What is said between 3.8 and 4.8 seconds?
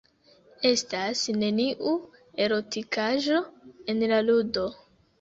en la ludo.